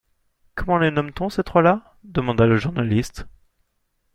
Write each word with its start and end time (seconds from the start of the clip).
Comment 0.55 0.79
les 0.79 0.89
nomme-t-on, 0.89 1.29
ces 1.29 1.43
trois-là? 1.43 1.93
demanda 2.03 2.47
le 2.47 2.57
journaliste. 2.57 3.27